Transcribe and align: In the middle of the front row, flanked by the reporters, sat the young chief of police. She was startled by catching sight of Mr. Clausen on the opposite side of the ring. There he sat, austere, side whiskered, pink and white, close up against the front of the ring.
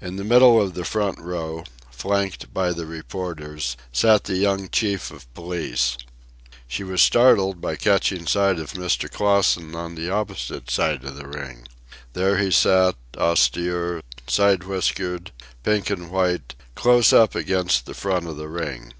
In 0.00 0.16
the 0.16 0.24
middle 0.24 0.60
of 0.60 0.74
the 0.74 0.84
front 0.84 1.20
row, 1.20 1.62
flanked 1.92 2.52
by 2.52 2.72
the 2.72 2.86
reporters, 2.86 3.76
sat 3.92 4.24
the 4.24 4.34
young 4.34 4.68
chief 4.68 5.12
of 5.12 5.32
police. 5.32 5.96
She 6.66 6.82
was 6.82 7.00
startled 7.00 7.60
by 7.60 7.76
catching 7.76 8.26
sight 8.26 8.58
of 8.58 8.72
Mr. 8.72 9.08
Clausen 9.08 9.76
on 9.76 9.94
the 9.94 10.10
opposite 10.10 10.72
side 10.72 11.04
of 11.04 11.14
the 11.14 11.28
ring. 11.28 11.68
There 12.14 12.36
he 12.38 12.50
sat, 12.50 12.96
austere, 13.16 14.02
side 14.26 14.64
whiskered, 14.64 15.30
pink 15.62 15.88
and 15.88 16.10
white, 16.10 16.56
close 16.74 17.12
up 17.12 17.36
against 17.36 17.86
the 17.86 17.94
front 17.94 18.26
of 18.26 18.36
the 18.36 18.48
ring. 18.48 18.92